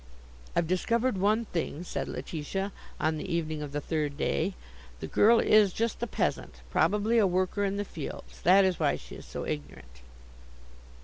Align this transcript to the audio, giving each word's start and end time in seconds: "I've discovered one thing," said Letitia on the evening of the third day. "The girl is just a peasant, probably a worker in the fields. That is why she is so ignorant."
"I've 0.55 0.65
discovered 0.65 1.19
one 1.19 1.45
thing," 1.45 1.83
said 1.83 2.07
Letitia 2.07 2.71
on 2.99 3.17
the 3.17 3.31
evening 3.31 3.61
of 3.61 3.71
the 3.71 3.79
third 3.79 4.17
day. 4.17 4.55
"The 4.99 5.05
girl 5.05 5.39
is 5.39 5.71
just 5.73 6.01
a 6.01 6.07
peasant, 6.07 6.61
probably 6.71 7.19
a 7.19 7.27
worker 7.27 7.63
in 7.63 7.77
the 7.77 7.85
fields. 7.85 8.41
That 8.41 8.65
is 8.65 8.79
why 8.79 8.95
she 8.95 9.15
is 9.17 9.25
so 9.27 9.45
ignorant." 9.45 10.01